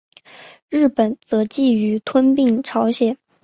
[0.71, 3.19] 日本则觊觎吞并朝鲜。